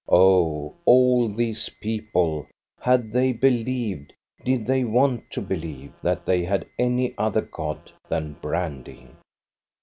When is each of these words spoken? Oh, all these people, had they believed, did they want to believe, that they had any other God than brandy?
Oh, 0.09 0.73
all 0.83 1.29
these 1.29 1.69
people, 1.69 2.47
had 2.79 3.13
they 3.13 3.33
believed, 3.33 4.11
did 4.43 4.65
they 4.65 4.83
want 4.83 5.29
to 5.33 5.41
believe, 5.43 5.93
that 6.01 6.25
they 6.25 6.41
had 6.43 6.65
any 6.79 7.15
other 7.19 7.41
God 7.41 7.91
than 8.09 8.33
brandy? 8.41 9.09